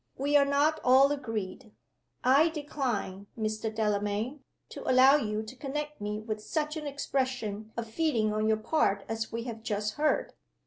"We 0.17 0.35
are 0.35 0.45
not 0.45 0.79
all 0.83 1.11
agreed. 1.11 1.73
I 2.23 2.49
decline, 2.49 3.27
Mr. 3.37 3.71
Delamayn, 3.71 4.39
to 4.69 4.89
allow 4.89 5.15
you 5.17 5.43
to 5.43 5.55
connect 5.55 6.01
me 6.01 6.17
with 6.21 6.41
such 6.41 6.75
an 6.75 6.87
expression 6.87 7.71
of 7.77 7.87
feeling 7.87 8.33
on 8.33 8.47
your 8.47 8.57
part 8.57 9.05
as 9.07 9.31
we 9.31 9.43
have 9.43 9.61
just 9.61 9.93
heard. 9.97 10.33